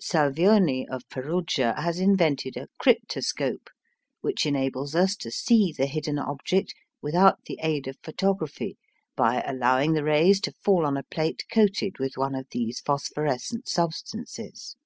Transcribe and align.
Salvioni 0.00 0.86
of 0.88 1.02
Perugia 1.08 1.74
has 1.76 1.98
invented 1.98 2.56
a 2.56 2.68
"cryptoscope," 2.80 3.68
which 4.20 4.46
enables 4.46 4.94
us 4.94 5.16
to 5.16 5.32
see 5.32 5.72
the 5.72 5.86
hidden 5.86 6.16
object 6.16 6.72
without 7.02 7.42
the 7.46 7.58
aid 7.60 7.88
of 7.88 7.96
photography 8.00 8.78
by 9.16 9.40
allowing 9.44 9.94
the 9.94 10.04
rays 10.04 10.40
to 10.42 10.52
fall 10.62 10.86
on 10.86 10.96
a 10.96 11.02
plate 11.02 11.42
coated 11.50 11.98
with 11.98 12.16
one 12.16 12.36
of 12.36 12.46
these 12.52 12.78
phosphorescent 12.78 13.66
substances. 13.68 14.76